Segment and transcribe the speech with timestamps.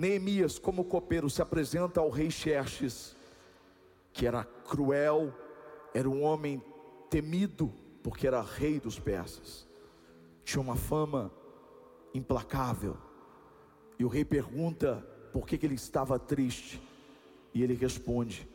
[0.00, 3.14] Neemias, como copeiro, se apresenta ao rei Xerxes,
[4.14, 5.30] que era cruel,
[5.92, 6.64] era um homem
[7.10, 7.70] temido,
[8.02, 9.68] porque era rei dos persas,
[10.42, 11.30] tinha uma fama
[12.14, 12.96] implacável.
[13.98, 16.80] E o rei pergunta por que, que ele estava triste,
[17.52, 18.48] e ele responde: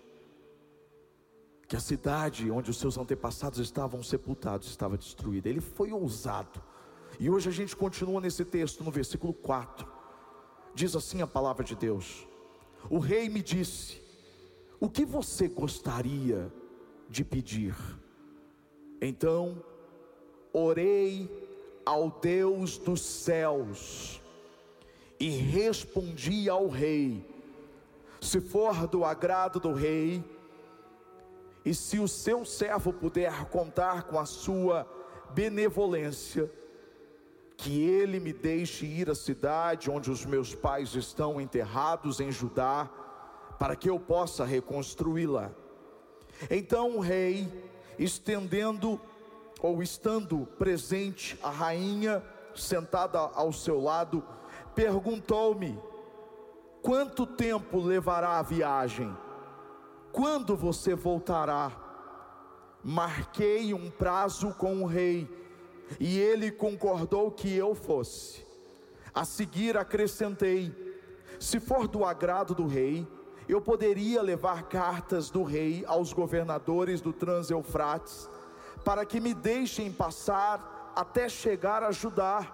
[1.67, 5.47] que a cidade onde os seus antepassados estavam sepultados estava destruída.
[5.47, 6.59] Ele foi ousado.
[7.19, 9.94] E hoje a gente continua nesse texto, no versículo 4.
[10.75, 12.27] Diz assim a palavra de Deus:
[12.89, 14.01] O rei me disse:
[14.77, 16.51] O que você gostaria
[17.09, 17.73] de pedir?
[19.01, 19.63] Então,
[20.51, 21.29] orei
[21.85, 24.21] ao Deus dos céus
[25.17, 27.25] e respondi ao rei:
[28.19, 30.21] Se for do agrado do rei,
[31.63, 34.85] e se o seu servo puder contar com a sua
[35.33, 36.51] benevolência,
[37.57, 42.89] que ele me deixe ir à cidade onde os meus pais estão enterrados em Judá,
[43.57, 45.51] para que eu possa reconstruí-la.
[46.49, 47.47] Então o rei,
[47.97, 48.99] estendendo
[49.61, 52.21] ou estando presente a rainha
[52.53, 54.23] sentada ao seu lado,
[54.73, 55.79] perguntou-me:
[56.81, 59.15] Quanto tempo levará a viagem?
[60.11, 61.71] Quando você voltará?
[62.83, 65.27] Marquei um prazo com o rei,
[65.99, 68.45] e ele concordou que eu fosse.
[69.13, 70.73] A seguir acrescentei:
[71.39, 73.07] se for do agrado do rei,
[73.47, 78.29] eu poderia levar cartas do rei aos governadores do Trans-Eufrates,
[78.83, 82.51] para que me deixem passar até chegar a Judá,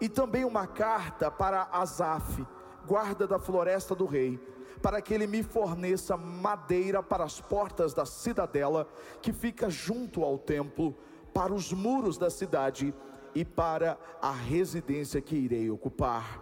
[0.00, 2.44] e também uma carta para Asaf,
[2.86, 4.40] guarda da floresta do rei
[4.84, 8.86] para que ele me forneça madeira para as portas da cidadela,
[9.22, 10.94] que fica junto ao templo,
[11.34, 12.94] para os muros da cidade
[13.34, 16.40] e para a residência que irei ocupar.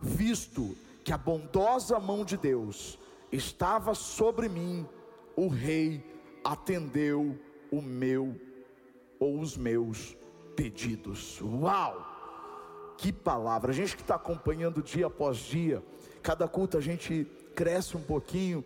[0.00, 2.98] Visto que a bondosa mão de Deus
[3.32, 4.86] estava sobre mim,
[5.34, 6.04] o rei
[6.44, 7.38] atendeu
[7.70, 8.38] o meu
[9.18, 10.16] ou os meus
[10.54, 11.40] pedidos.
[11.40, 12.06] Uau!
[12.98, 13.70] Que palavra!
[13.70, 15.82] A gente que está acompanhando dia após dia,
[16.22, 18.64] cada culto a gente cresce um pouquinho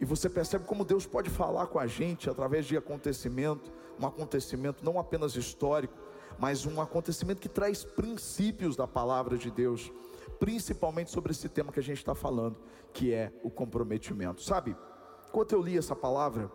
[0.00, 4.84] e você percebe como Deus pode falar com a gente através de acontecimento, um acontecimento
[4.84, 5.94] não apenas histórico,
[6.38, 9.92] mas um acontecimento que traz princípios da palavra de Deus,
[10.38, 12.56] principalmente sobre esse tema que a gente está falando,
[12.94, 14.42] que é o comprometimento.
[14.42, 14.74] Sabe,
[15.28, 16.50] enquanto eu li essa palavra,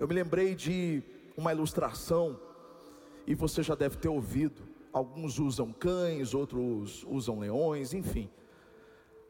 [0.00, 1.02] eu me lembrei de
[1.36, 2.40] uma ilustração,
[3.26, 4.62] e você já deve ter ouvido.
[4.92, 8.30] Alguns usam cães, outros usam leões, enfim.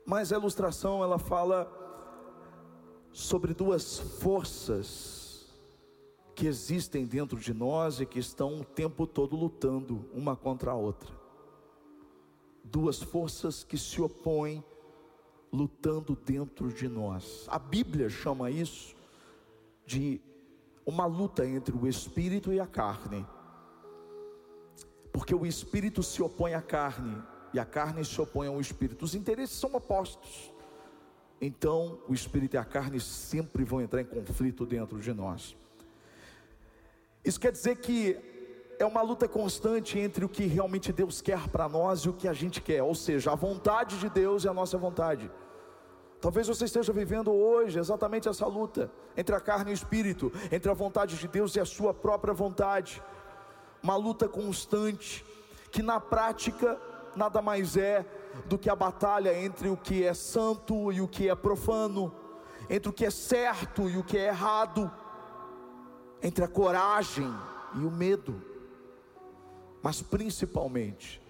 [0.05, 1.84] Mas a ilustração ela fala
[3.15, 5.47] sobre duas forças
[6.35, 10.75] que existem dentro de nós e que estão o tempo todo lutando uma contra a
[10.75, 11.15] outra.
[12.65, 14.65] Duas forças que se opõem
[15.53, 17.47] lutando dentro de nós.
[17.47, 18.97] A Bíblia chama isso
[19.87, 20.21] de
[20.85, 23.25] uma luta entre o espírito e a carne.
[25.13, 29.05] Porque o espírito se opõe à carne e a carne se opõe ao espírito.
[29.05, 30.53] Os interesses são opostos.
[31.41, 35.57] Então, o espírito e a carne sempre vão entrar em conflito dentro de nós.
[37.25, 38.17] Isso quer dizer que
[38.79, 42.29] é uma luta constante entre o que realmente Deus quer para nós e o que
[42.29, 45.31] a gente quer, ou seja, a vontade de Deus e a nossa vontade.
[46.21, 50.71] Talvez você esteja vivendo hoje exatamente essa luta entre a carne e o espírito, entre
[50.71, 53.03] a vontade de Deus e a sua própria vontade.
[53.83, 55.25] Uma luta constante
[55.71, 56.81] que na prática
[57.15, 58.05] nada mais é
[58.47, 62.15] do que a batalha entre o que é santo e o que é profano,
[62.69, 64.91] entre o que é certo e o que é errado,
[66.23, 67.29] entre a coragem
[67.75, 68.43] e o medo,
[69.83, 71.21] mas principalmente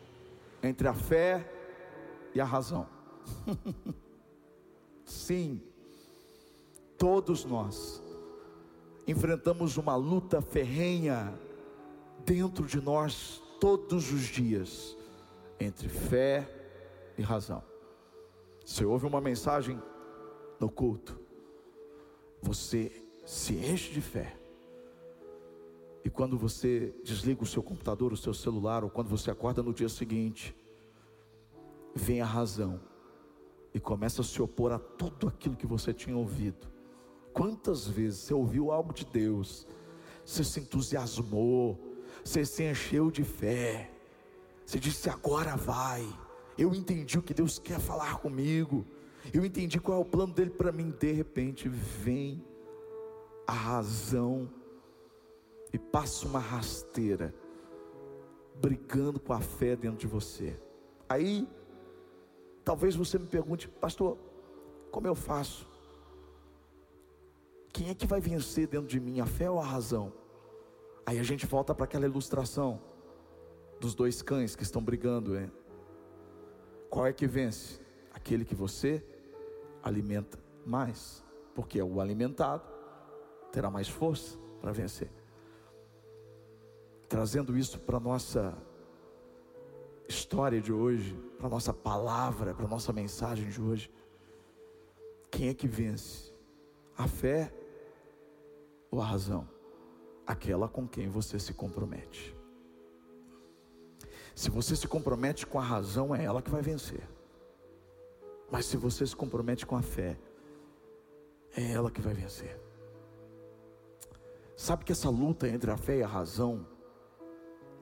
[0.62, 1.50] entre a fé
[2.34, 2.87] e a razão.
[5.04, 5.60] Sim,
[6.97, 8.03] todos nós
[9.06, 11.38] enfrentamos uma luta ferrenha
[12.25, 14.97] dentro de nós todos os dias
[15.60, 16.64] entre fé e
[17.23, 17.63] razão.
[18.65, 19.81] Se ouve uma mensagem
[20.59, 21.21] no culto,
[22.41, 22.91] você
[23.25, 24.37] se enche de fé.
[26.05, 29.72] E quando você desliga o seu computador, o seu celular, ou quando você acorda no
[29.72, 30.55] dia seguinte,
[31.95, 32.81] vem a razão
[33.72, 36.69] e começa a se opor a tudo aquilo que você tinha ouvido.
[37.33, 39.67] Quantas vezes você ouviu algo de Deus,
[40.25, 41.78] você se entusiasmou,
[42.22, 43.91] você se encheu de fé,
[44.65, 46.07] você disse: agora vai.
[46.56, 48.86] Eu entendi o que Deus quer falar comigo.
[49.33, 50.92] Eu entendi qual é o plano dele para mim.
[50.98, 52.45] De repente vem
[53.47, 54.51] a razão
[55.72, 57.34] e passa uma rasteira,
[58.60, 60.59] brigando com a fé dentro de você.
[61.09, 61.48] Aí
[62.65, 64.16] Talvez você me pergunte, pastor,
[64.91, 65.68] como eu faço?
[67.72, 70.12] Quem é que vai vencer dentro de mim, a fé ou a razão?
[71.04, 72.80] Aí a gente volta para aquela ilustração
[73.78, 75.53] dos dois cães que estão brigando, hein?
[76.95, 77.81] Qual é que vence?
[78.13, 79.05] Aquele que você
[79.83, 82.63] alimenta mais, porque o alimentado
[83.51, 85.11] terá mais força para vencer.
[87.09, 88.57] Trazendo isso para nossa
[90.09, 93.93] história de hoje, para nossa palavra, para nossa mensagem de hoje.
[95.33, 96.33] Quem é que vence?
[96.97, 97.53] A fé
[98.89, 99.49] ou a razão?
[100.25, 102.37] Aquela com quem você se compromete.
[104.34, 107.07] Se você se compromete com a razão, é ela que vai vencer.
[108.51, 110.19] Mas se você se compromete com a fé,
[111.57, 112.60] é ela que vai vencer.
[114.57, 116.66] Sabe que essa luta entre a fé e a razão,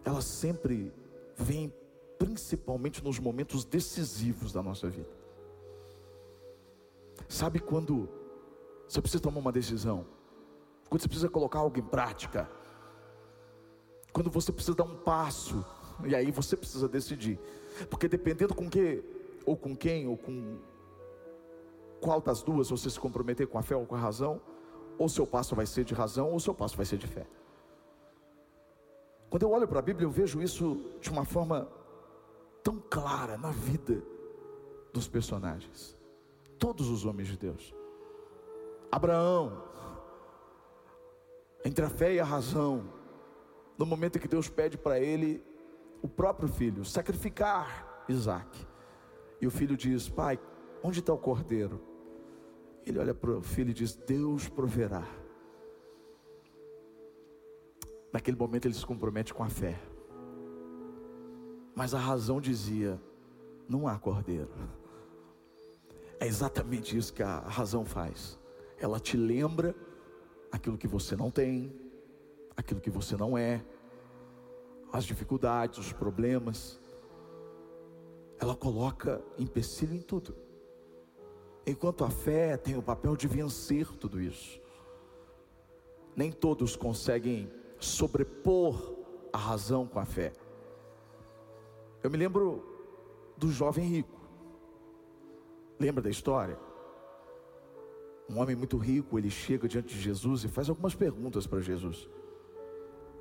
[0.04, 0.93] ela sempre
[1.37, 1.72] vem
[2.19, 5.10] principalmente nos momentos decisivos da nossa vida.
[7.28, 8.08] Sabe quando
[8.87, 10.06] você precisa tomar uma decisão?
[10.88, 12.50] Quando você precisa colocar algo em prática?
[14.12, 15.64] Quando você precisa dar um passo
[16.04, 17.38] e aí você precisa decidir.
[17.88, 19.02] Porque dependendo com que,
[19.44, 20.58] ou com quem, ou com
[22.00, 24.40] qual das duas você se comprometer com a fé ou com a razão,
[24.98, 27.26] ou seu passo vai ser de razão, ou seu passo vai ser de fé.
[29.30, 31.68] Quando eu olho para a Bíblia, eu vejo isso de uma forma
[32.62, 34.02] tão clara na vida
[34.92, 35.96] dos personagens,
[36.58, 37.74] todos os homens de Deus.
[38.90, 39.64] Abraão,
[41.64, 42.84] entre a fé e a razão,
[43.78, 45.42] no momento em que Deus pede para ele
[46.02, 48.66] o próprio filho, sacrificar Isaac.
[49.40, 50.38] E o filho diz: Pai,
[50.82, 51.81] onde está o cordeiro?
[52.84, 55.06] Ele olha para o filho e diz: Deus proverá.
[58.12, 59.81] Naquele momento ele se compromete com a fé.
[61.75, 63.00] Mas a razão dizia:
[63.69, 64.50] não há cordeiro.
[66.20, 68.38] É exatamente isso que a razão faz.
[68.78, 69.75] Ela te lembra
[70.50, 71.75] aquilo que você não tem,
[72.56, 73.64] aquilo que você não é,
[74.92, 76.78] as dificuldades, os problemas.
[78.38, 80.34] Ela coloca empecilho em tudo.
[81.66, 84.60] Enquanto a fé tem o papel de vencer tudo isso.
[86.14, 88.96] Nem todos conseguem sobrepor
[89.32, 90.32] a razão com a fé.
[92.02, 92.62] Eu me lembro
[93.36, 94.20] do jovem rico.
[95.78, 96.58] Lembra da história?
[98.28, 102.08] Um homem muito rico, ele chega diante de Jesus e faz algumas perguntas para Jesus.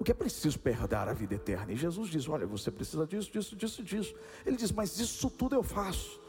[0.01, 1.71] O que é preciso para herdar a vida eterna?
[1.71, 4.15] E Jesus diz: Olha, você precisa disso, disso, disso, disso.
[4.43, 6.19] Ele diz: Mas isso tudo eu faço.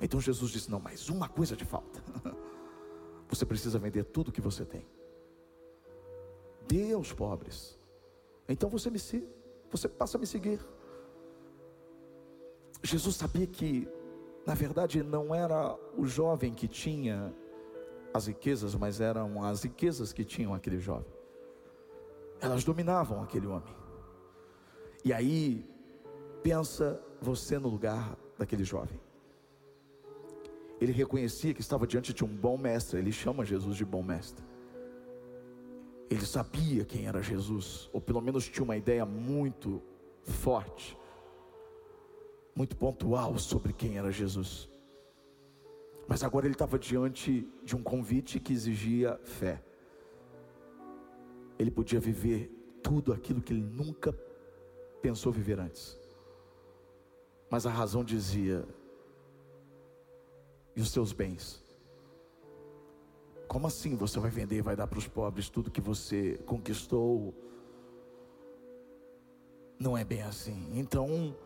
[0.00, 2.00] Então Jesus disse: Não, mas uma coisa te falta.
[3.28, 4.86] Você precisa vender tudo que você tem.
[6.68, 7.76] Dê aos pobres.
[8.48, 9.26] Então você me siga,
[9.68, 10.60] você passa a me seguir.
[12.84, 13.88] Jesus sabia que,
[14.46, 17.34] na verdade, não era o jovem que tinha
[18.14, 21.15] as riquezas, mas eram as riquezas que tinham aquele jovem
[22.40, 23.74] elas dominavam aquele homem.
[25.04, 25.64] E aí,
[26.42, 29.00] pensa você no lugar daquele jovem.
[30.80, 34.44] Ele reconhecia que estava diante de um bom mestre, ele chama Jesus de bom mestre.
[36.10, 39.82] Ele sabia quem era Jesus, ou pelo menos tinha uma ideia muito
[40.22, 40.96] forte,
[42.54, 44.68] muito pontual sobre quem era Jesus.
[46.06, 49.62] Mas agora ele estava diante de um convite que exigia fé
[51.58, 52.50] ele podia viver
[52.82, 54.12] tudo aquilo que ele nunca
[55.00, 55.98] pensou viver antes.
[57.50, 58.66] Mas a razão dizia:
[60.74, 61.64] e os seus bens?
[63.48, 67.34] Como assim você vai vender e vai dar para os pobres tudo que você conquistou?
[69.78, 70.70] Não é bem assim.
[70.74, 71.36] Então,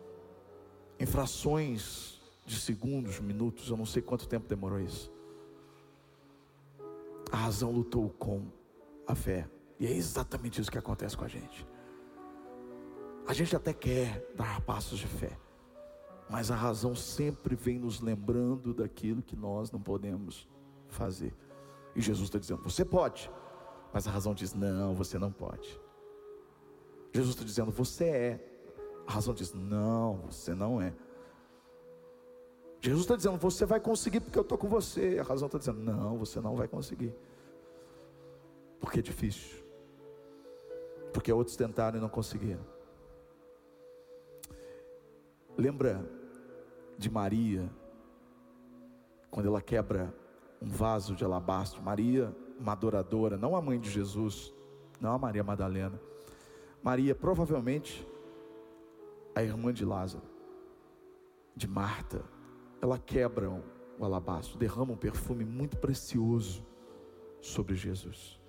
[0.99, 5.11] em frações de segundos, minutos, eu não sei quanto tempo demorou isso.
[7.31, 8.47] A razão lutou com
[9.07, 9.47] a fé.
[9.81, 11.67] E é exatamente isso que acontece com a gente.
[13.25, 15.35] A gente até quer dar passos de fé,
[16.29, 20.47] mas a razão sempre vem nos lembrando daquilo que nós não podemos
[20.87, 21.33] fazer.
[21.95, 23.31] E Jesus está dizendo: você pode,
[23.91, 25.81] mas a razão diz: não, você não pode.
[27.11, 28.61] Jesus está dizendo: você é,
[29.07, 30.93] a razão diz: não, você não é.
[32.79, 35.17] Jesus está dizendo: você vai conseguir porque eu estou com você.
[35.19, 37.15] A razão está dizendo: não, você não vai conseguir,
[38.79, 39.60] porque é difícil
[41.13, 42.65] porque outros tentaram e não conseguiram.
[45.57, 46.03] Lembra
[46.97, 47.69] de Maria,
[49.29, 50.13] quando ela quebra
[50.61, 51.81] um vaso de alabastro?
[51.81, 54.53] Maria, uma adoradora, não a mãe de Jesus,
[54.99, 55.99] não a Maria Madalena.
[56.81, 58.07] Maria, provavelmente,
[59.35, 60.23] a irmã de Lázaro,
[61.55, 62.23] de Marta
[62.81, 63.49] ela quebra
[63.99, 66.65] o alabastro, derrama um perfume muito precioso
[67.39, 68.40] sobre Jesus.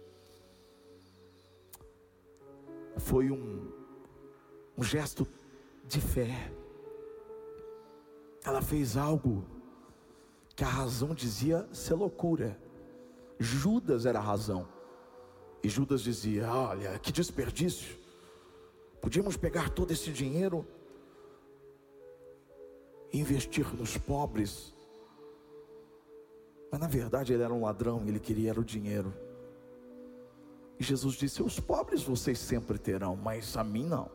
[2.96, 3.70] Foi um,
[4.76, 5.26] um gesto
[5.86, 6.52] de fé.
[8.44, 9.44] Ela fez algo
[10.54, 12.60] que a razão dizia ser loucura.
[13.38, 14.68] Judas era a razão.
[15.62, 17.96] E Judas dizia: Olha, que desperdício.
[19.00, 20.66] Podíamos pegar todo esse dinheiro
[23.12, 24.74] e investir nos pobres.
[26.70, 29.12] Mas na verdade ele era um ladrão, ele queria o dinheiro.
[30.78, 34.10] E Jesus disse: Os pobres vocês sempre terão, mas a mim não.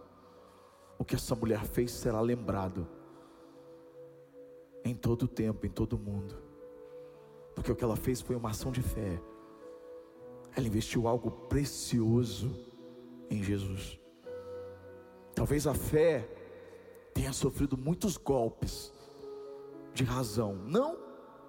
[0.98, 2.88] O que essa mulher fez será lembrado
[4.84, 6.36] em todo o tempo, em todo o mundo.
[7.54, 9.22] Porque o que ela fez foi uma ação de fé.
[10.56, 12.50] Ela investiu algo precioso
[13.30, 14.00] em Jesus.
[15.36, 16.28] Talvez a fé
[17.14, 18.92] tenha sofrido muitos golpes
[19.94, 20.98] de razão, não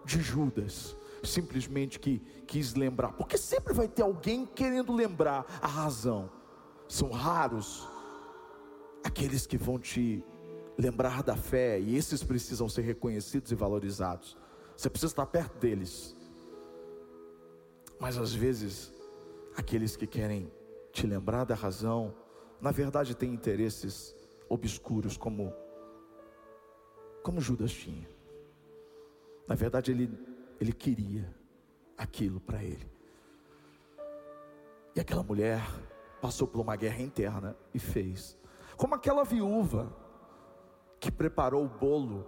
[0.05, 6.31] de Judas, simplesmente que quis lembrar, porque sempre vai ter alguém querendo lembrar a razão.
[6.89, 7.87] São raros
[9.05, 10.25] aqueles que vão te
[10.79, 14.37] lembrar da fé, e esses precisam ser reconhecidos e valorizados.
[14.77, 16.17] Você precisa estar perto deles.
[17.99, 18.93] Mas às vezes,
[19.57, 20.53] aqueles que querem
[20.93, 22.15] te lembrar da razão,
[22.61, 24.15] na verdade têm interesses
[24.49, 25.53] obscuros, como,
[27.25, 28.09] como Judas tinha.
[29.49, 30.11] Na verdade, ele,
[30.61, 31.33] ele queria
[31.97, 32.91] aquilo para ele.
[34.95, 35.63] E aquela mulher
[36.21, 38.37] passou por uma guerra interna e fez.
[38.77, 39.95] Como aquela viúva
[41.01, 42.27] que preparou o bolo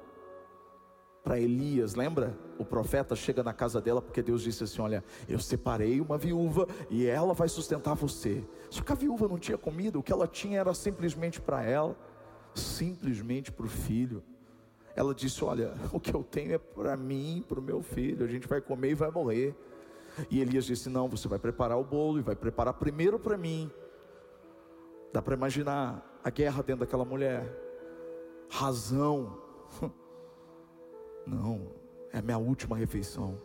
[1.22, 2.38] para Elias, lembra?
[2.58, 6.66] O profeta chega na casa dela porque Deus disse assim: Olha, eu separei uma viúva
[6.88, 8.44] e ela vai sustentar você.
[8.70, 11.96] Só que a viúva não tinha comida, o que ela tinha era simplesmente para ela,
[12.54, 14.22] simplesmente para o filho.
[14.94, 18.28] Ela disse: Olha, o que eu tenho é para mim, para o meu filho, a
[18.28, 19.54] gente vai comer e vai morrer.
[20.30, 23.70] E Elias disse: Não, você vai preparar o bolo e vai preparar primeiro para mim.
[25.12, 27.48] Dá para imaginar a guerra dentro daquela mulher.
[28.48, 29.38] Razão.
[31.26, 31.72] Não,
[32.12, 33.40] é a minha última refeição.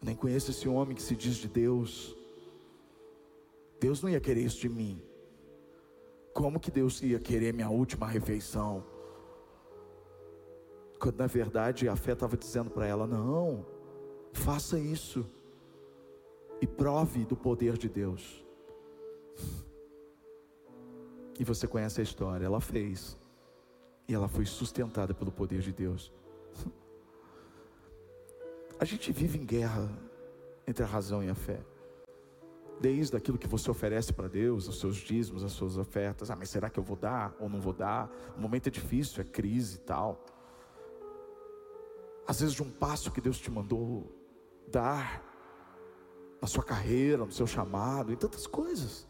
[0.00, 2.16] Eu nem conheço esse homem que se diz de Deus.
[3.78, 5.02] Deus não ia querer isso de mim.
[6.32, 8.84] Como que Deus ia querer minha última refeição?
[11.02, 13.66] Quando na verdade a fé estava dizendo para ela: não,
[14.32, 15.26] faça isso
[16.60, 18.46] e prove do poder de Deus.
[21.40, 23.18] E você conhece a história, ela fez,
[24.06, 26.12] e ela foi sustentada pelo poder de Deus.
[28.78, 29.90] A gente vive em guerra
[30.68, 31.58] entre a razão e a fé.
[32.80, 36.30] Desde aquilo que você oferece para Deus, os seus dízimos, as suas ofertas.
[36.30, 38.08] Ah, mas será que eu vou dar ou não vou dar?
[38.36, 40.24] O momento é difícil, é crise e tal
[42.26, 44.10] às vezes de um passo que Deus te mandou
[44.68, 45.22] dar
[46.40, 49.06] na sua carreira, no seu chamado, em tantas coisas.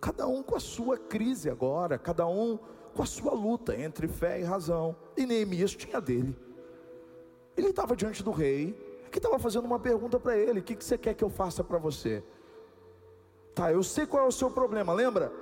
[0.00, 2.58] Cada um com a sua crise agora, cada um
[2.94, 4.96] com a sua luta entre fé e razão.
[5.16, 6.36] E Neemias tinha dele.
[7.56, 8.72] Ele estava diante do rei,
[9.10, 11.62] que estava fazendo uma pergunta para ele: O que, que você quer que eu faça
[11.62, 12.24] para você?
[13.54, 15.32] Tá, eu sei qual é o seu problema, lembra?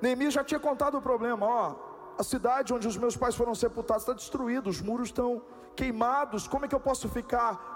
[0.00, 1.76] Neemias já tinha contado o problema, ó.
[2.16, 5.42] A cidade onde os meus pais foram sepultados está destruída, os muros estão
[5.74, 7.72] queimados, como é que eu posso ficar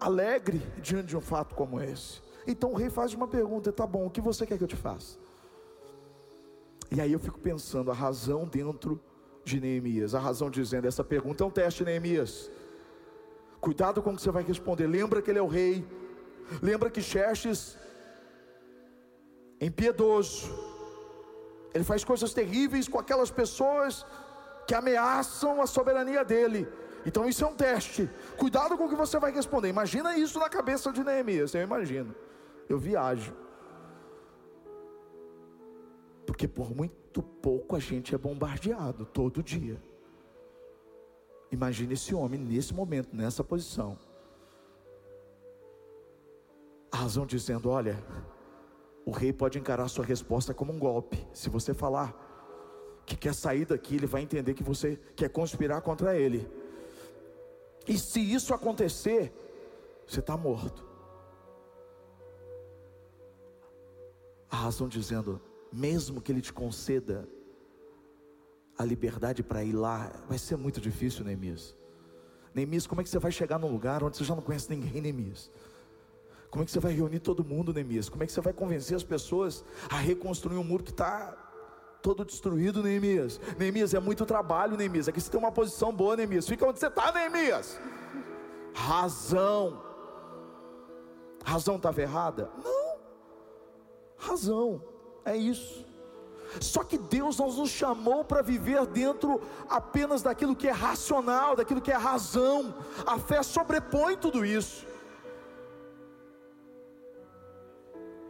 [0.00, 2.22] alegre diante de um fato como esse?
[2.46, 4.76] Então o rei faz uma pergunta: tá bom, o que você quer que eu te
[4.76, 5.18] faça?
[6.90, 9.00] E aí eu fico pensando a razão dentro
[9.44, 12.50] de Neemias, a razão dizendo: essa pergunta é um teste, Neemias.
[13.60, 14.86] Cuidado com o que você vai responder.
[14.86, 15.86] Lembra que ele é o rei.
[16.60, 17.78] Lembra que Xerxes,
[19.58, 20.52] impiedoso,
[21.72, 24.04] ele faz coisas terríveis com aquelas pessoas
[24.66, 26.68] que ameaçam a soberania dele.
[27.06, 28.08] Então isso é um teste.
[28.36, 29.68] Cuidado com o que você vai responder.
[29.68, 31.54] Imagina isso na cabeça de Neemias.
[31.54, 32.14] Eu imagino.
[32.68, 33.34] Eu viajo.
[36.26, 39.80] Porque por muito pouco a gente é bombardeado todo dia.
[41.50, 43.98] Imagine esse homem nesse momento, nessa posição.
[46.90, 48.02] A razão dizendo: olha,
[49.04, 51.24] o rei pode encarar sua resposta como um golpe.
[51.32, 52.14] Se você falar
[53.04, 56.48] que quer sair daqui, ele vai entender que você quer conspirar contra ele.
[57.86, 59.32] E se isso acontecer,
[60.06, 60.84] você está morto.
[64.50, 65.40] A razão dizendo,
[65.72, 67.28] mesmo que ele te conceda
[68.78, 71.76] a liberdade para ir lá, vai ser muito difícil, Neemias.
[72.54, 75.00] Neemias, como é que você vai chegar num lugar onde você já não conhece ninguém,
[75.00, 75.50] Neemias?
[76.50, 78.08] Como é que você vai reunir todo mundo, Neemias?
[78.08, 81.43] Como é que você vai convencer as pessoas a reconstruir um muro que está
[82.04, 83.40] todo destruído, Neemias.
[83.58, 85.08] Neemias, é muito trabalho, Neemias.
[85.08, 86.46] Aqui você tem uma posição boa, Neemias.
[86.46, 87.80] Fica onde você está, Neemias.
[88.74, 89.82] Razão.
[91.42, 92.50] Razão estava errada?
[92.62, 92.98] Não.
[94.18, 94.82] Razão.
[95.24, 95.82] É isso.
[96.60, 101.80] Só que Deus não nos chamou para viver dentro apenas daquilo que é racional, daquilo
[101.80, 102.74] que é razão.
[103.06, 104.86] A fé sobrepõe tudo isso.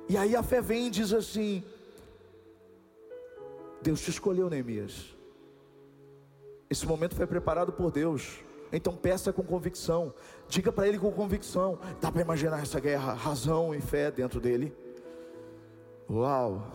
[0.08, 1.64] E aí a fé vem e diz assim:
[3.84, 5.14] Deus te escolheu, Neemias.
[6.70, 8.42] Esse momento foi preparado por Deus.
[8.72, 10.14] Então peça com convicção.
[10.48, 11.78] Diga para ele com convicção.
[12.00, 14.74] Dá para imaginar essa guerra, razão e fé dentro dele?
[16.08, 16.66] Uau!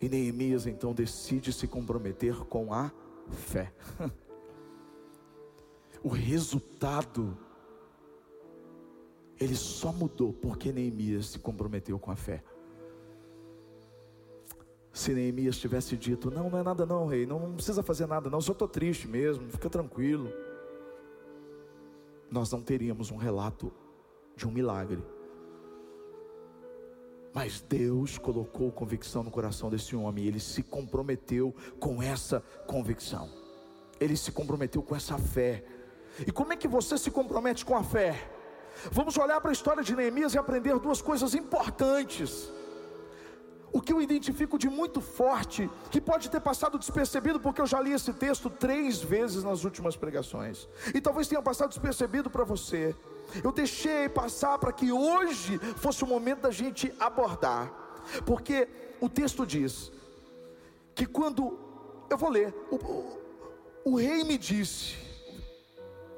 [0.00, 2.90] E Neemias então decide se comprometer com a
[3.28, 3.70] fé.
[6.02, 7.36] o resultado
[9.38, 12.42] ele só mudou porque Neemias se comprometeu com a fé.
[15.00, 18.28] Se Neemias tivesse dito: Não, não é nada, não, rei, não, não precisa fazer nada,
[18.28, 20.30] não, só estou triste mesmo, fica tranquilo.
[22.30, 23.72] Nós não teríamos um relato
[24.36, 25.02] de um milagre.
[27.32, 33.26] Mas Deus colocou convicção no coração desse homem, ele se comprometeu com essa convicção,
[33.98, 35.64] ele se comprometeu com essa fé.
[36.26, 38.30] E como é que você se compromete com a fé?
[38.92, 42.52] Vamos olhar para a história de Neemias e aprender duas coisas importantes.
[43.72, 47.80] O que eu identifico de muito forte, que pode ter passado despercebido, porque eu já
[47.80, 52.96] li esse texto três vezes nas últimas pregações, e talvez tenha passado despercebido para você.
[53.44, 57.72] Eu deixei passar para que hoje fosse o momento da gente abordar,
[58.26, 58.68] porque
[59.00, 59.92] o texto diz
[60.94, 61.58] que quando,
[62.10, 64.96] eu vou ler, o, o, rei me disse,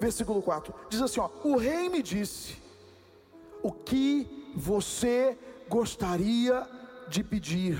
[0.00, 2.56] versículo 4, diz assim: ó, o rei me disse,
[3.62, 6.81] o que você gostaria de
[7.24, 7.78] pedir.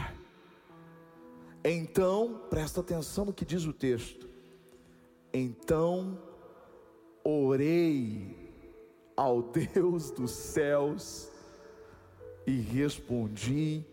[1.65, 4.33] Então, presta atenção no que diz o texto.
[5.33, 6.19] Então
[7.25, 8.53] orei
[9.17, 9.43] ao
[9.75, 11.31] Deus dos céus
[12.47, 13.85] e respondi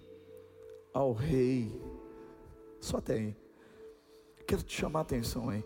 [0.93, 1.71] ao rei.
[2.81, 3.35] Só tem.
[4.45, 5.63] Quero te chamar a atenção aí.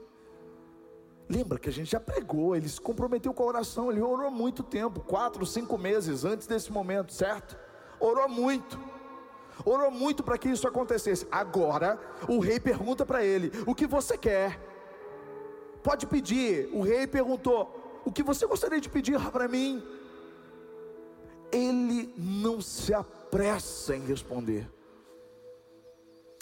[1.30, 4.62] Lembra que a gente já pregou, ele se comprometeu com a oração, ele orou muito
[4.62, 7.58] tempo, quatro, cinco meses antes desse momento, certo?
[7.97, 8.78] Orou muito,
[9.66, 11.28] orou muito para que isso acontecesse.
[11.32, 14.60] Agora, o rei pergunta para ele: O que você quer?
[15.82, 16.70] Pode pedir.
[16.74, 19.84] O rei perguntou: O que você gostaria de pedir para mim?
[21.52, 24.68] Ele não se apressa em responder.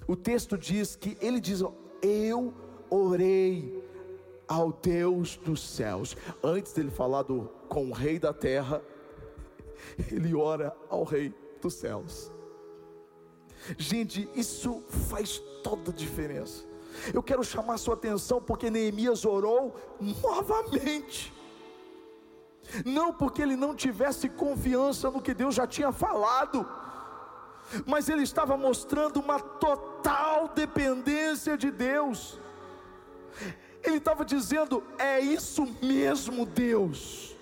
[0.08, 1.62] O texto diz que ele diz:
[2.02, 2.54] Eu
[2.89, 3.82] orei
[4.47, 6.15] ao Deus dos céus.
[6.43, 8.82] Antes dele falar do, com o rei da terra,
[10.12, 12.32] ele ora ao rei dos céus.
[13.78, 16.63] Gente, isso faz toda a diferença.
[17.13, 21.34] Eu quero chamar sua atenção porque Neemias orou novamente.
[22.86, 26.67] Não porque ele não tivesse confiança no que Deus já tinha falado,
[27.86, 32.39] mas ele estava mostrando uma total dependência de Deus.
[33.84, 37.36] Ele estava dizendo: é isso mesmo, Deus.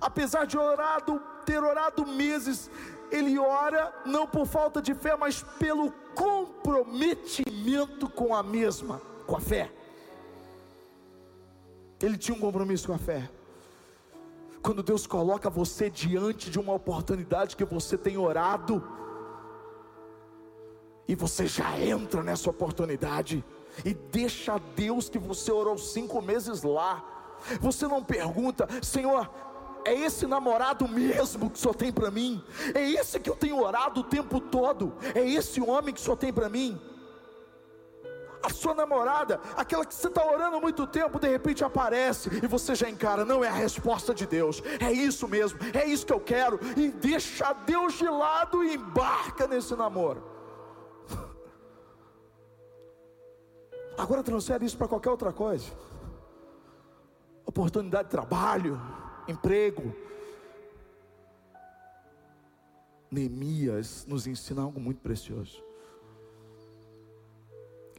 [0.00, 2.70] Apesar de orado, ter orado meses,
[3.10, 9.40] ele ora não por falta de fé, mas pelo comprometimento com a mesma, com a
[9.40, 9.70] fé.
[12.00, 13.30] Ele tinha um compromisso com a fé.
[14.62, 18.82] Quando Deus coloca você diante de uma oportunidade que você tem orado,
[21.08, 23.44] e você já entra nessa oportunidade,
[23.84, 27.04] e deixa a Deus que você orou cinco meses lá.
[27.60, 29.30] Você não pergunta, Senhor,
[29.86, 32.42] é esse namorado mesmo que o Senhor tem para mim?
[32.74, 34.92] É esse que eu tenho orado o tempo todo?
[35.14, 36.80] É esse homem que o Senhor tem para mim?
[38.42, 42.74] A sua namorada, aquela que você está orando muito tempo, de repente aparece e você
[42.74, 46.20] já encara, não é a resposta de Deus, é isso mesmo, é isso que eu
[46.20, 50.22] quero, e deixa Deus de lado e embarca nesse namoro.
[53.98, 55.66] Agora transfere isso para qualquer outra coisa.
[57.46, 58.80] Oportunidade de trabalho,
[59.28, 59.94] emprego.
[63.10, 65.62] Neemias nos ensina algo muito precioso.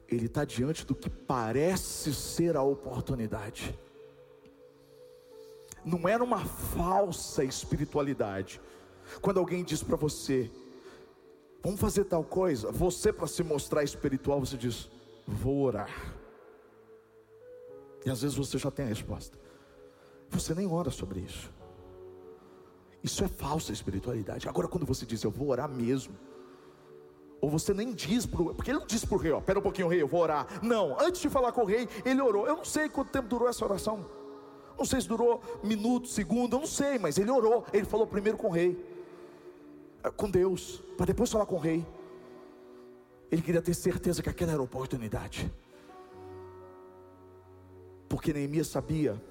[0.08, 3.78] Ele está diante do que parece ser a oportunidade.
[5.84, 8.62] Não era uma falsa espiritualidade.
[9.22, 10.52] Quando alguém diz para você,
[11.64, 14.90] vamos fazer tal coisa, você para se mostrar espiritual, você diz,
[15.26, 15.90] vou orar.
[18.06, 19.38] E às vezes você já tem a resposta.
[20.30, 21.52] Você nem ora sobre isso.
[23.04, 24.50] Isso é falsa espiritualidade.
[24.50, 26.16] Agora, quando você diz eu vou orar mesmo,
[27.40, 29.62] Ou você nem diz pro, porque ele não disse para o rei, ó, pera um
[29.62, 30.48] pouquinho, rei, eu vou orar.
[30.64, 32.48] Não, antes de falar com o rei, ele orou.
[32.48, 34.06] Eu não sei quanto tempo durou essa oração.
[34.78, 37.64] Não sei se durou minuto, segundo, eu não sei, mas ele orou.
[37.72, 38.84] Ele falou primeiro com o rei,
[40.04, 41.86] eh, com Deus, para depois falar com o rei.
[43.32, 45.52] Ele queria ter certeza que aquela era a oportunidade.
[48.10, 49.22] Porque Neemias sabia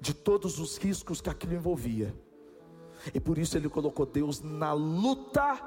[0.00, 2.14] de todos os riscos que aquilo envolvia.
[3.14, 5.58] E por isso ele colocou Deus na luta.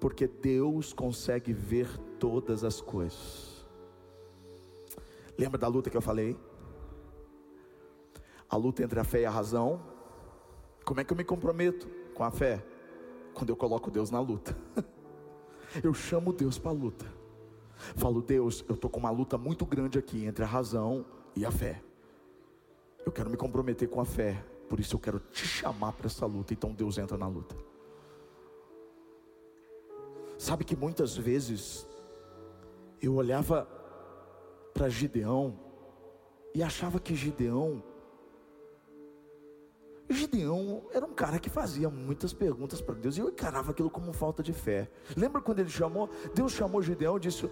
[0.00, 1.88] Porque Deus consegue ver
[2.18, 3.66] todas as coisas.
[5.38, 6.36] Lembra da luta que eu falei?
[8.48, 9.80] A luta entre a fé e a razão.
[10.84, 12.64] Como é que eu me comprometo com a fé?
[13.34, 14.56] Quando eu coloco Deus na luta.
[15.82, 17.04] Eu chamo Deus para a luta.
[17.96, 21.04] Falo, Deus, eu estou com uma luta muito grande aqui entre a razão
[21.36, 21.82] e a fé.
[23.04, 26.26] Eu quero me comprometer com a fé, por isso eu quero te chamar para essa
[26.26, 26.52] luta.
[26.52, 27.54] Então Deus entra na luta.
[30.38, 31.86] Sabe que muitas vezes
[33.00, 33.68] eu olhava
[34.74, 35.58] para Gideão
[36.54, 37.82] e achava que Gideão
[40.08, 44.12] Gideão era um cara que fazia muitas perguntas para Deus e eu encarava aquilo como
[44.12, 44.88] falta de fé.
[45.16, 46.08] Lembra quando ele chamou?
[46.32, 47.50] Deus chamou Gideão e disse: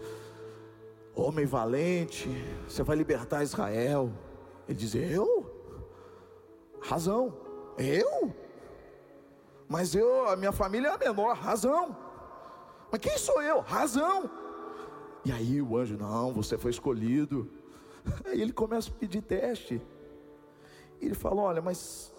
[1.15, 2.29] Homem valente,
[2.69, 4.13] você vai libertar Israel.
[4.69, 5.51] Ele diz: Eu?
[6.81, 7.37] Razão.
[7.79, 8.35] Eu?
[9.69, 11.97] Mas eu, a minha família é a menor, razão.
[12.91, 13.61] Mas quem sou eu?
[13.61, 14.31] Razão.
[15.25, 17.51] E aí o anjo, não, você foi escolhido.
[18.27, 19.81] Aí ele começa a pedir teste.
[21.01, 22.13] Ele fala: Olha, mas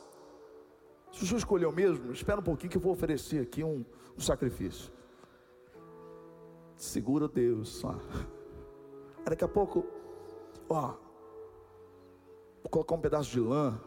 [1.11, 3.85] se o senhor escolheu mesmo, espera um pouquinho que eu vou oferecer aqui um,
[4.17, 4.91] um sacrifício.
[6.75, 7.95] Segura Deus, só.
[9.25, 9.85] Daqui a pouco,
[10.69, 10.93] ó,
[12.61, 13.79] vou colocar um pedaço de lã.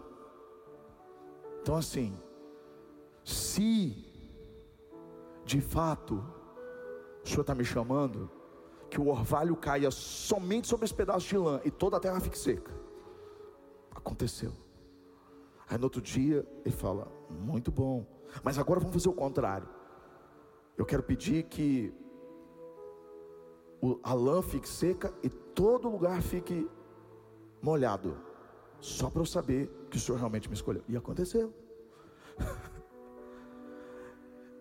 [1.63, 2.19] Então assim,
[3.25, 4.05] se
[5.45, 6.23] de fato
[7.25, 8.31] o Senhor está me chamando,
[8.91, 12.39] que o orvalho caia somente sobre esse pedaço de lã e toda a terra fique
[12.39, 12.73] seca.
[13.95, 14.53] Aconteceu.
[15.69, 18.07] Aí no outro dia ele fala: Muito bom,
[18.43, 19.69] mas agora vamos fazer o contrário.
[20.77, 21.93] Eu quero pedir que
[24.03, 26.69] a lã fique seca e todo lugar fique
[27.63, 28.17] molhado,
[28.81, 30.83] só para eu saber que o Senhor realmente me escolheu.
[30.89, 31.53] E aconteceu.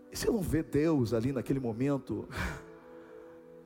[0.10, 2.28] E você não vê Deus ali naquele momento,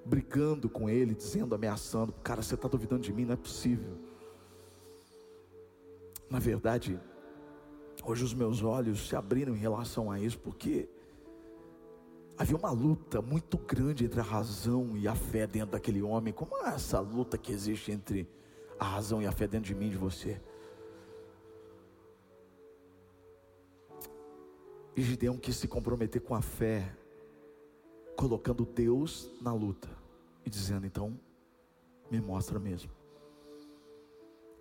[0.03, 3.95] brigando com ele, dizendo, ameaçando: Cara, você está duvidando de mim, não é possível.
[6.27, 6.99] Na verdade,
[8.03, 10.89] Hoje os meus olhos se abriram em relação a isso, porque
[12.41, 16.33] havia uma luta muito grande entre a razão e a fé dentro daquele homem.
[16.33, 18.27] Como é essa luta que existe entre
[18.79, 20.41] a razão e a fé dentro de mim e de você?
[24.95, 26.95] E Gideão quis se comprometer com a fé,
[28.17, 29.87] colocando Deus na luta
[30.43, 31.19] e dizendo: então,
[32.09, 32.91] me mostra mesmo.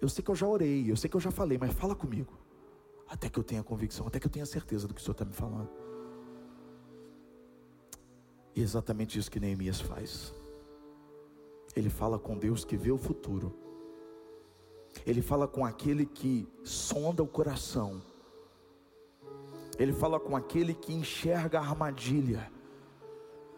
[0.02, 2.38] Eu sei que eu já orei, eu sei que eu já falei, mas fala comigo
[3.08, 5.24] até que eu tenha convicção, até que eu tenha certeza do que o Senhor está
[5.24, 5.68] me falando.
[8.54, 10.34] E é exatamente isso que Neemias faz.
[11.74, 13.54] Ele fala com Deus que vê o futuro.
[15.06, 18.02] Ele fala com aquele que sonda o coração.
[19.78, 22.50] Ele fala com aquele que enxerga a armadilha.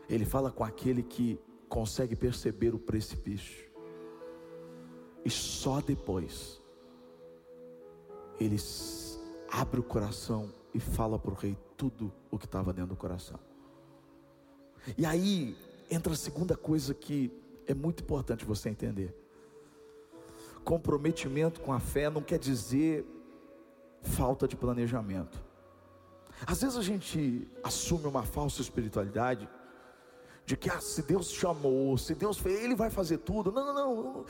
[0.08, 3.70] Ele fala com aquele que consegue perceber o precipício.
[5.24, 6.60] E só depois
[8.38, 8.56] ele
[9.50, 13.38] abre o coração e fala para o rei tudo o que estava dentro do coração.
[14.96, 15.56] E aí
[15.90, 17.30] entra a segunda coisa que
[17.66, 19.14] é muito importante você entender.
[20.64, 23.04] Comprometimento com a fé não quer dizer
[24.02, 25.42] falta de planejamento.
[26.46, 29.48] Às vezes a gente assume uma falsa espiritualidade
[30.44, 33.52] de que ah, se Deus chamou, se Deus fez, Ele vai fazer tudo.
[33.52, 34.24] Não, não, não.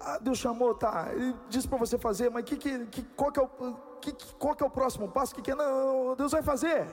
[0.00, 1.08] Ah, Deus chamou, tá.
[1.12, 4.54] Ele disse para você fazer, mas que, que, que, qual, que é o, que, qual
[4.54, 5.34] que é o próximo passo?
[5.34, 5.54] Que, que é?
[5.54, 6.86] Não, Deus vai fazer.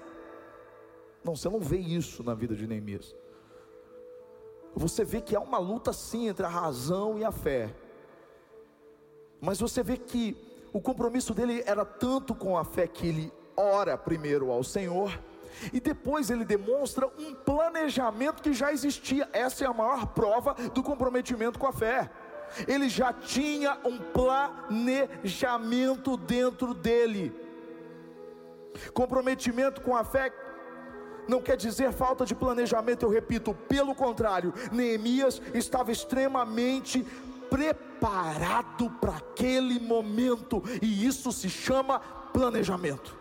[1.26, 3.14] Não, você não vê isso na vida de Neemias.
[4.76, 7.74] Você vê que há uma luta sim entre a razão e a fé.
[9.42, 10.38] Mas você vê que
[10.72, 15.20] o compromisso dele era tanto com a fé que ele ora primeiro ao Senhor
[15.74, 19.28] e depois ele demonstra um planejamento que já existia.
[19.34, 22.10] Essa é a maior prova do comprometimento com a fé
[22.68, 27.34] ele já tinha um planejamento dentro dele.
[28.94, 30.30] Comprometimento com a fé
[31.28, 37.06] não quer dizer falta de planejamento, eu repito, pelo contrário, Neemias estava extremamente
[37.50, 42.00] preparado para aquele momento, e isso se chama
[42.34, 43.18] planejamento.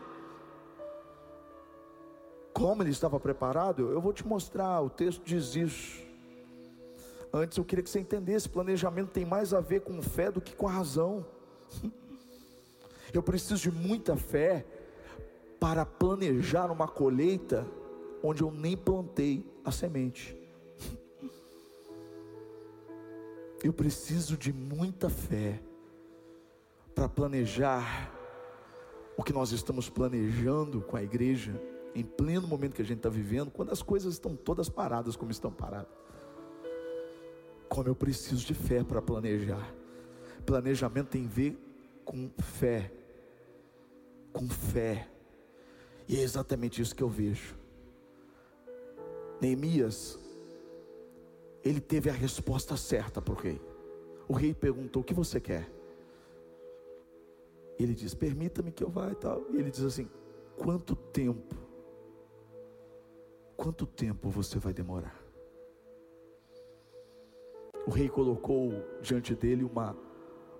[2.53, 3.91] Como ele estava preparado?
[3.91, 6.05] Eu vou te mostrar, o texto diz isso.
[7.33, 10.55] Antes eu queria que você entendesse: planejamento tem mais a ver com fé do que
[10.55, 11.27] com a razão.
[13.13, 14.67] Eu preciso de muita fé
[15.61, 17.65] para planejar uma colheita
[18.27, 20.35] onde eu nem plantei a semente.
[23.63, 25.61] Eu preciso de muita fé
[26.95, 28.11] para planejar
[29.15, 31.61] o que nós estamos planejando com a igreja
[31.95, 35.31] em pleno momento que a gente está vivendo, quando as coisas estão todas paradas como
[35.31, 35.93] estão paradas.
[37.69, 39.73] Como eu preciso de fé para planejar.
[40.47, 41.59] Planejamento tem a ver
[42.07, 42.91] com fé.
[44.33, 45.09] Com fé.
[46.09, 47.64] E é exatamente isso que eu vejo.
[49.45, 50.19] Neemias,
[51.63, 53.61] ele teve a resposta certa para o rei.
[54.27, 55.71] O rei perguntou: O que você quer?
[57.79, 59.45] Ele diz: Permita-me que eu vá e tal.
[59.51, 60.09] E ele diz assim:
[60.57, 61.55] Quanto tempo?
[63.55, 65.23] Quanto tempo você vai demorar?
[67.87, 69.95] O rei colocou diante dele uma,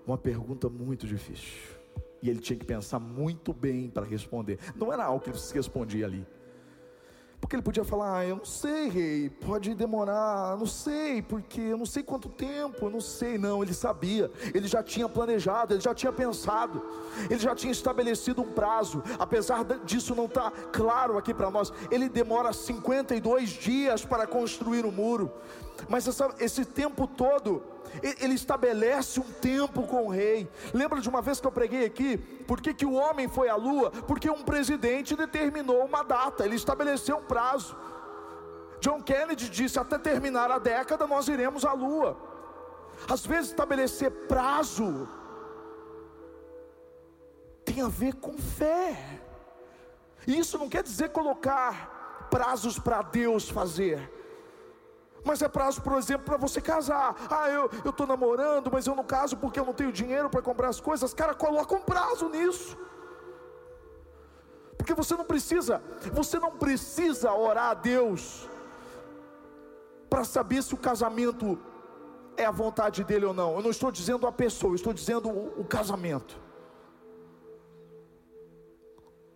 [0.05, 1.73] uma pergunta muito difícil.
[2.21, 4.59] E ele tinha que pensar muito bem para responder.
[4.75, 6.25] Não era algo que ele se respondia ali.
[7.45, 11.77] Porque ele podia falar, ah, eu não sei, rei, pode demorar, não sei, porque eu
[11.77, 13.37] não sei quanto tempo, eu não sei.
[13.37, 16.83] Não, ele sabia, ele já tinha planejado, ele já tinha pensado,
[17.29, 21.71] ele já tinha estabelecido um prazo, apesar disso não estar tá claro aqui para nós.
[21.91, 25.31] Ele demora 52 dias para construir o muro,
[25.87, 27.61] mas essa, esse tempo todo,
[28.01, 30.49] ele estabelece um tempo com o rei.
[30.73, 32.17] Lembra de uma vez que eu preguei aqui?
[32.17, 33.91] Por que, que o homem foi à lua?
[33.91, 37.75] Porque um presidente determinou uma data, ele estabeleceu um prazo.
[38.79, 42.17] John Kennedy disse: até terminar a década nós iremos à lua.
[43.09, 45.07] Às vezes, estabelecer prazo
[47.63, 49.19] tem a ver com fé.
[50.27, 54.11] E isso não quer dizer colocar prazos para Deus fazer
[55.25, 57.15] mas é prazo, por exemplo, para você casar.
[57.29, 60.69] Ah, eu estou namorando, mas eu não caso porque eu não tenho dinheiro para comprar
[60.69, 61.15] as coisas.
[61.15, 62.77] Cara, coloca um prazo nisso.
[64.77, 65.81] Porque você não precisa,
[66.13, 68.47] você não precisa orar a Deus
[70.07, 71.57] para saber se o casamento
[72.37, 73.55] é a vontade dele ou não.
[73.55, 76.39] Eu não estou dizendo a pessoa, eu estou dizendo o, o casamento.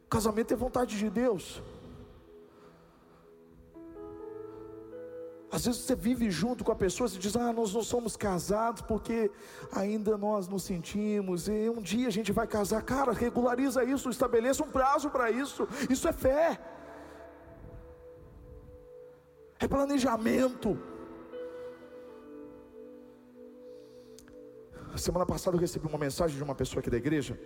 [0.05, 1.63] O casamento é vontade de Deus.
[5.51, 8.81] Às vezes você vive junto com a pessoa e diz: Ah, nós não somos casados
[8.83, 9.31] porque
[9.71, 12.81] ainda nós nos sentimos, e um dia a gente vai casar.
[12.83, 15.67] Cara, regulariza isso, estabeleça um prazo para isso.
[15.89, 16.59] Isso é fé,
[19.59, 20.77] é planejamento.
[24.95, 27.39] Semana passada eu recebi uma mensagem de uma pessoa aqui da igreja,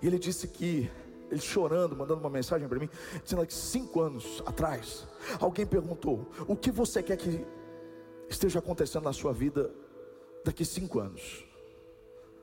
[0.00, 0.90] e ele disse que
[1.34, 2.88] ele chorando, mandando uma mensagem para mim,
[3.22, 5.06] dizendo que cinco anos atrás,
[5.40, 7.44] alguém perguntou: O que você quer que
[8.28, 9.70] esteja acontecendo na sua vida
[10.44, 11.44] daqui cinco anos?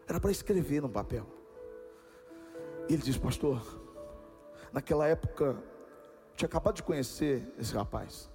[0.08, 1.26] Era para escrever no papel.
[2.90, 3.62] E ele disse: Pastor,
[4.74, 5.56] naquela época,
[6.36, 8.30] tinha acabado de conhecer esse rapaz.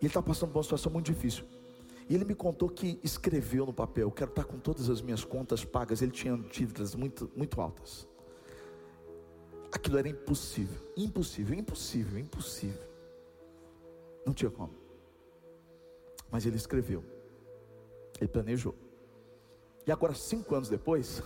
[0.00, 1.44] E ele estava passando por uma situação muito difícil.
[2.08, 5.64] E ele me contou que escreveu no papel: Quero estar com todas as minhas contas
[5.64, 6.00] pagas.
[6.00, 8.06] Ele tinha dívidas muito, muito altas.
[9.70, 12.88] Aquilo era impossível, impossível, impossível, impossível.
[14.24, 14.74] Não tinha como.
[16.30, 17.04] Mas ele escreveu,
[18.18, 18.74] ele planejou.
[19.86, 21.22] E agora, cinco anos depois,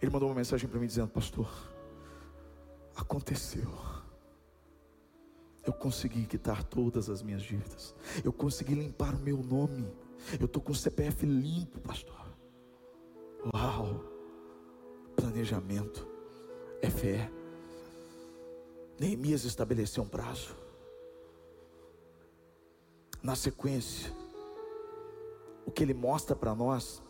[0.00, 1.50] ele mandou uma mensagem para mim dizendo: Pastor,
[2.94, 3.70] aconteceu.
[5.66, 7.94] Eu consegui quitar todas as minhas dívidas.
[8.22, 9.90] Eu consegui limpar o meu nome.
[10.38, 12.22] Eu estou com o CPF limpo, pastor.
[13.54, 14.04] Uau!
[15.16, 16.13] Planejamento
[16.82, 17.30] é fé.
[18.98, 20.54] Neemias estabeleceu um prazo.
[23.22, 24.12] Na sequência,
[25.66, 27.02] o que ele mostra para nós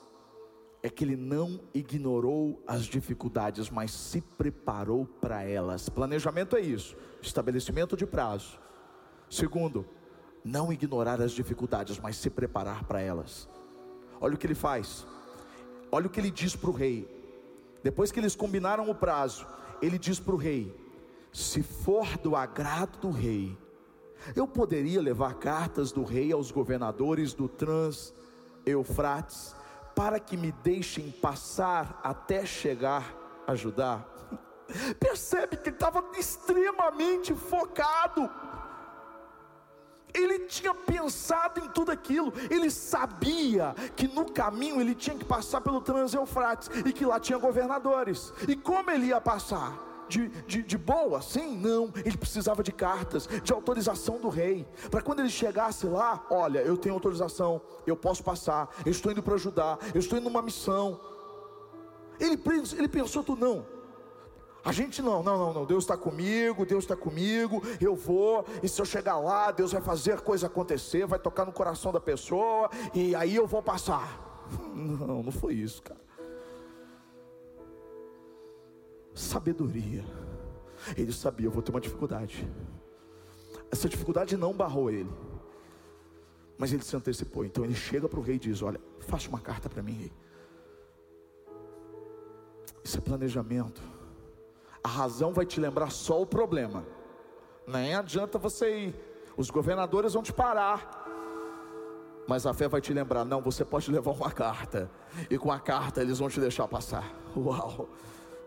[0.82, 5.88] é que ele não ignorou as dificuldades, mas se preparou para elas.
[5.88, 8.60] Planejamento é isso, estabelecimento de prazo.
[9.30, 9.86] Segundo,
[10.44, 13.48] não ignorar as dificuldades, mas se preparar para elas.
[14.20, 15.06] Olha o que ele faz.
[15.90, 17.08] Olha o que ele diz para o rei.
[17.84, 19.46] Depois que eles combinaram o prazo,
[19.82, 20.74] ele diz para o rei:
[21.30, 23.58] se for do agrado do rei,
[24.34, 28.14] eu poderia levar cartas do rei aos governadores do Trans
[28.64, 29.54] Eufrates
[29.94, 33.14] para que me deixem passar até chegar
[33.46, 34.02] a Judá.
[34.98, 38.30] Percebe que ele estava extremamente focado.
[40.14, 45.60] Ele tinha pensado em tudo aquilo, ele sabia que no caminho ele tinha que passar
[45.60, 48.32] pelo Trans-Eufrates e que lá tinha governadores.
[48.48, 49.94] E como ele ia passar?
[50.08, 51.56] de, de, de boa, sim?
[51.56, 56.60] Não, ele precisava de cartas, de autorização do rei, para quando ele chegasse lá, olha,
[56.60, 60.42] eu tenho autorização, eu posso passar, eu estou indo para ajudar, eu estou indo numa
[60.42, 61.00] missão.
[62.20, 62.40] Ele,
[62.76, 63.66] ele pensou tudo, não,
[64.64, 65.66] a gente não, não, não, não.
[65.66, 69.82] Deus está comigo, Deus está comigo, eu vou, e se eu chegar lá, Deus vai
[69.82, 74.32] fazer coisa acontecer, vai tocar no coração da pessoa, e aí eu vou passar.
[74.74, 76.00] Não, não foi isso, cara.
[79.14, 80.04] Sabedoria.
[80.96, 82.46] Ele sabia, eu vou ter uma dificuldade.
[83.70, 85.10] Essa dificuldade não barrou ele.
[86.58, 87.44] Mas ele se antecipou.
[87.44, 90.12] Então ele chega para o rei e diz: Olha, faça uma carta para mim, rei.
[92.84, 93.80] Isso é planejamento.
[94.84, 96.84] A razão vai te lembrar só o problema.
[97.66, 98.94] Nem adianta você ir.
[99.34, 101.02] Os governadores vão te parar.
[102.28, 104.90] Mas a fé vai te lembrar: não, você pode levar uma carta.
[105.30, 107.14] E com a carta eles vão te deixar passar.
[107.34, 107.88] Uau!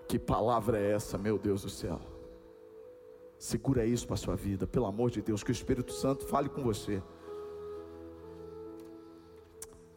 [0.07, 1.99] Que palavra é essa, meu Deus do céu?
[3.37, 6.49] Segura isso para a sua vida, pelo amor de Deus, que o Espírito Santo fale
[6.49, 7.03] com você.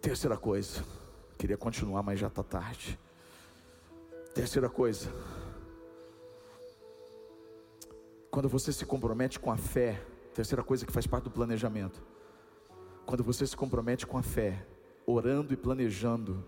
[0.01, 0.83] Terceira coisa,
[1.39, 2.99] queria continuar, mas já está tarde.
[4.35, 5.11] Terceira coisa,
[8.31, 10.01] quando você se compromete com a fé,
[10.35, 12.03] terceira coisa que faz parte do planejamento,
[13.05, 14.67] quando você se compromete com a fé,
[15.07, 16.45] orando e planejando,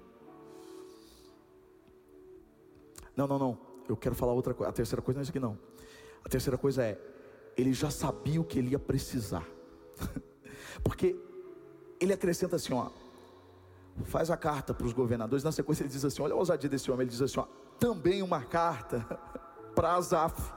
[3.16, 3.58] não, não, não.
[3.88, 4.70] Eu quero falar outra coisa.
[4.70, 5.58] A terceira coisa não é isso aqui, não.
[6.24, 6.98] A terceira coisa é:
[7.56, 9.46] ele já sabia o que ele ia precisar.
[10.82, 11.16] Porque
[12.00, 12.88] ele acrescenta assim: ó,
[14.04, 15.44] faz a carta para os governadores.
[15.44, 17.02] Na sequência, ele diz assim: olha a ousadia desse homem.
[17.02, 17.46] Ele diz assim: ó,
[17.78, 19.00] também uma carta
[19.74, 20.52] para Asaf,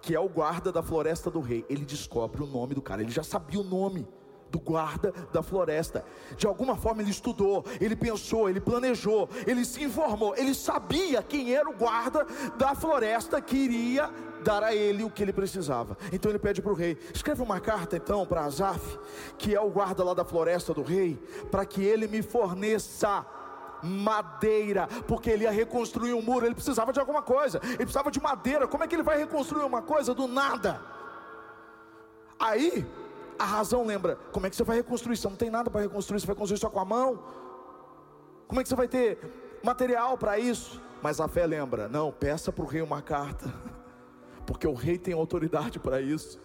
[0.00, 1.64] que é o guarda da floresta do rei.
[1.68, 4.06] Ele descobre o nome do cara, ele já sabia o nome
[4.50, 6.04] do guarda da floresta.
[6.36, 11.54] De alguma forma ele estudou, ele pensou, ele planejou, ele se informou, ele sabia quem
[11.54, 12.26] era o guarda
[12.58, 14.10] da floresta que iria
[14.42, 15.96] dar a ele o que ele precisava.
[16.12, 18.98] Então ele pede para o rei: escreve uma carta então para Azaf,
[19.38, 21.18] que é o guarda lá da floresta do rei,
[21.50, 23.24] para que ele me forneça
[23.82, 28.20] madeira, porque ele ia reconstruir um muro, ele precisava de alguma coisa, ele precisava de
[28.20, 28.66] madeira.
[28.66, 30.80] Como é que ele vai reconstruir uma coisa do nada?
[32.38, 32.86] Aí
[33.38, 35.16] a razão lembra: como é que você vai reconstruir?
[35.16, 37.22] Você não tem nada para reconstruir, você vai construir só com a mão.
[38.46, 39.18] Como é que você vai ter
[39.62, 40.80] material para isso?
[41.02, 43.52] Mas a fé lembra: não, peça para o rei uma carta,
[44.46, 46.40] porque o rei tem autoridade para isso.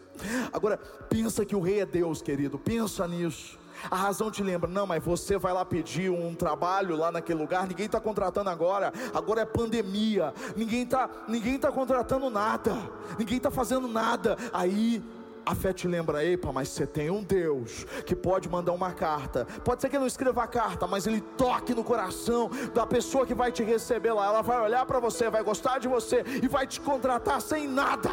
[0.54, 0.78] Agora,
[1.10, 3.60] pensa que o rei é Deus, querido, pensa nisso.
[3.90, 7.68] A razão te lembra, não, mas você vai lá pedir um trabalho lá naquele lugar,
[7.68, 12.76] ninguém está contratando agora, agora é pandemia, ninguém está ninguém tá contratando nada,
[13.18, 14.38] ninguém está fazendo nada.
[14.54, 15.04] Aí
[15.46, 19.46] a fé te lembra, epa, mas você tem um Deus que pode mandar uma carta.
[19.64, 23.26] Pode ser que ele não escreva a carta, mas ele toque no coração da pessoa
[23.26, 24.26] que vai te receber lá.
[24.26, 28.10] Ela vai olhar para você, vai gostar de você e vai te contratar sem nada.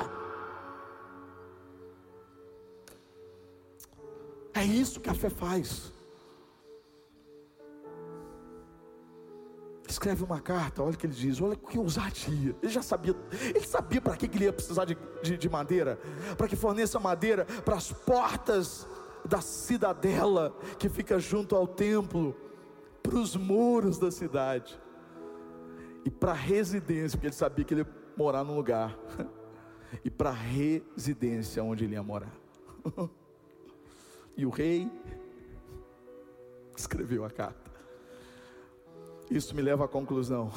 [4.63, 5.93] É isso que a fé faz.
[9.89, 12.57] escreve uma carta, olha o que ele diz, olha que ousadia.
[12.63, 13.15] Ele já sabia,
[13.55, 15.99] ele sabia para que ele ia precisar de, de, de madeira,
[16.39, 18.87] para que forneça madeira para as portas
[19.25, 22.35] da cidadela que fica junto ao templo,
[23.03, 24.81] para os muros da cidade,
[26.05, 28.97] e para a residência, porque ele sabia que ele ia morar num lugar,
[30.05, 32.33] e para a residência onde ele ia morar.
[34.37, 34.91] e o rei
[36.77, 37.71] escreveu a carta.
[39.31, 40.51] Isso me leva à conclusão.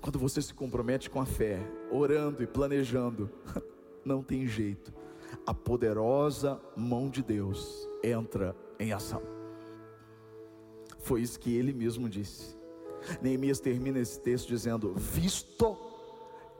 [0.00, 1.60] Quando você se compromete com a fé,
[1.90, 3.30] orando e planejando,
[4.04, 4.92] não tem jeito.
[5.46, 9.22] A poderosa mão de Deus entra em ação.
[10.98, 12.58] Foi isso que ele mesmo disse.
[13.20, 15.76] Neemias termina esse texto dizendo: Visto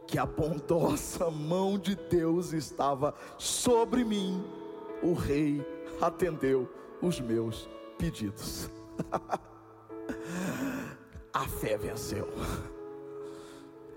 [0.06, 4.42] que a bondosa mão de Deus estava sobre mim,
[5.02, 5.64] o rei
[6.00, 6.68] atendeu
[7.00, 8.70] os meus pedidos.
[11.32, 12.28] A fé venceu.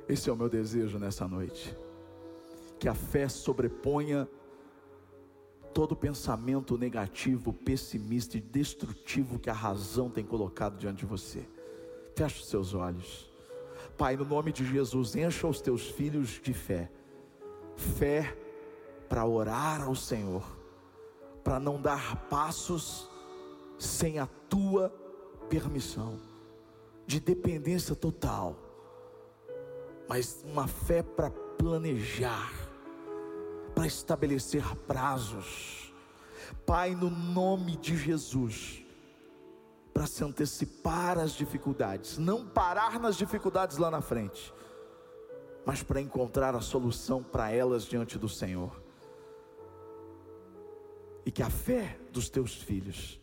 [0.08, 1.76] Esse é o meu desejo nessa noite.
[2.80, 4.30] Que a fé sobreponha
[5.74, 11.48] todo pensamento negativo, pessimista e destrutivo que a razão tem colocado diante de você.
[12.16, 13.32] Feche os seus olhos.
[13.98, 16.92] Pai, no nome de Jesus, encha os teus filhos de fé.
[17.76, 18.38] Fé
[19.10, 20.44] para orar ao Senhor,
[21.44, 23.10] para não dar passos
[23.78, 24.90] sem a tua
[25.50, 26.20] permissão
[27.06, 28.56] de dependência total,
[30.08, 32.52] mas uma fé para planejar,
[33.76, 35.94] para estabelecer prazos.
[36.66, 38.84] Pai, no nome de Jesus,
[39.94, 44.54] para se antecipar às dificuldades, não parar nas dificuldades lá na frente,
[45.66, 48.83] mas para encontrar a solução para elas diante do Senhor.
[51.26, 53.20] E que a fé dos teus filhos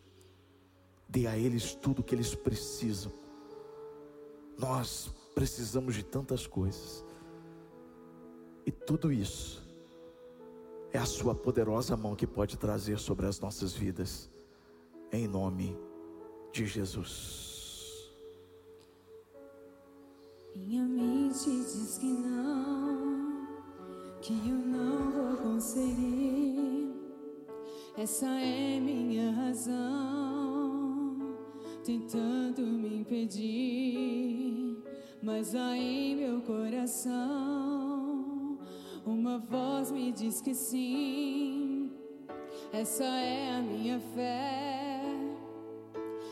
[1.09, 3.13] dê a eles tudo o que eles precisam.
[4.59, 7.05] Nós precisamos de tantas coisas,
[8.67, 9.63] e tudo isso
[10.93, 14.31] é a Sua poderosa mão que pode trazer sobre as nossas vidas,
[15.11, 15.77] em nome
[16.53, 18.11] de Jesus.
[20.55, 23.47] Minha mente diz que não,
[24.21, 26.60] que eu não vou conseguir.
[27.97, 31.16] Essa é minha razão,
[31.84, 34.78] tentando me impedir.
[35.22, 37.11] Mas aí meu coração,
[39.05, 41.91] uma voz me diz que sim.
[42.72, 45.03] Essa é a minha fé,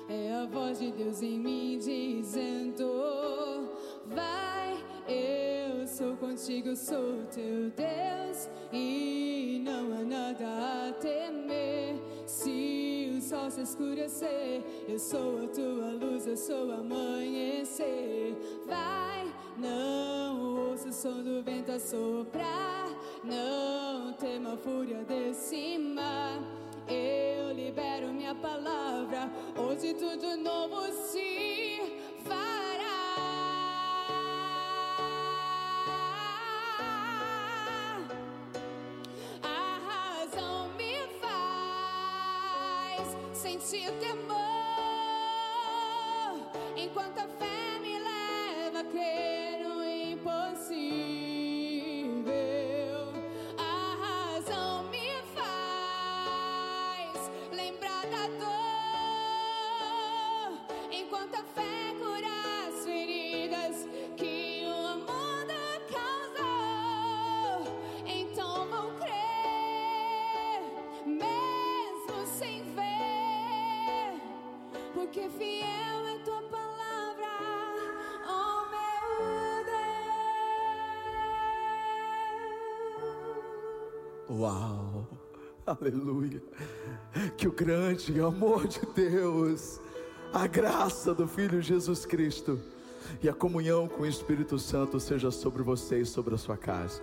[0.08, 3.47] é a voz de Deus em mim dizendo
[6.28, 10.44] contigo, sou teu Deus e não há nada
[10.88, 11.96] a temer.
[12.26, 18.36] Se o sol se escurecer, eu sou a tua luz, eu sou amanhecer.
[18.66, 22.88] Vai, não ouça o som do vento a soprar,
[23.24, 26.42] não tema a fúria desse mar.
[26.86, 31.80] Eu libero minha palavra, hoje tudo novo se
[43.38, 44.40] sentir temor,
[46.76, 47.57] enquanto a fé
[84.30, 85.06] Uau,
[85.66, 86.42] aleluia.
[87.36, 89.80] Que o grande amor de Deus,
[90.32, 92.60] a graça do Filho Jesus Cristo
[93.22, 97.02] e a comunhão com o Espírito Santo seja sobre você e sobre a sua casa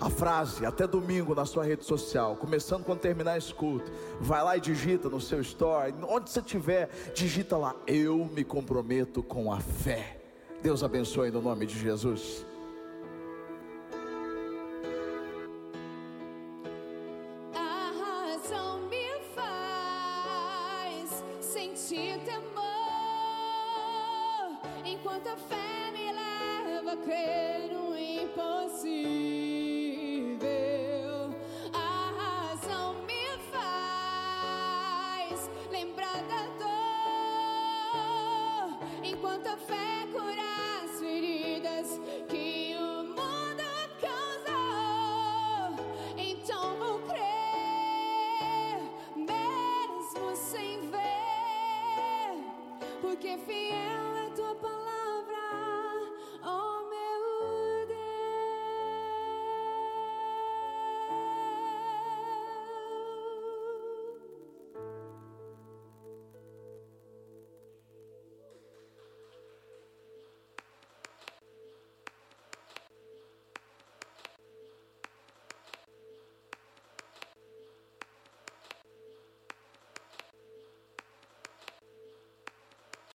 [0.00, 3.90] a frase até domingo na sua rede social, começando quando terminar esse culto.
[4.20, 9.22] Vai lá e digita no seu story, onde você estiver, digita lá: Eu me comprometo
[9.22, 10.20] com a fé.
[10.62, 12.44] Deus abençoe no nome de Jesus.